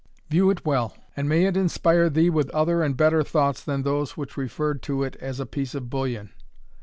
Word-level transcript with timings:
View 0.31 0.49
it 0.49 0.65
well, 0.65 0.97
and 1.15 1.29
may 1.29 1.45
it 1.45 1.55
inspire 1.55 2.09
thee 2.09 2.31
with 2.31 2.49
other 2.55 2.81
and 2.81 2.97
better 2.97 3.21
thoughts 3.21 3.63
than 3.63 3.83
those 3.83 4.17
which 4.17 4.35
referred 4.35 4.81
to 4.81 5.03
it 5.03 5.15
as 5.17 5.39
a 5.39 5.45
piece 5.45 5.75
of 5.75 5.91
bullion! 5.91 6.31